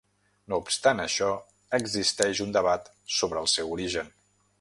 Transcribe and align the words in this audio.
No 0.51 0.57
obstant 0.67 1.01
això, 1.03 1.27
existeix 1.79 2.41
un 2.47 2.55
debat 2.59 2.89
sobre 3.21 3.45
el 3.47 3.51
seu 3.57 3.71
origen. 3.77 4.11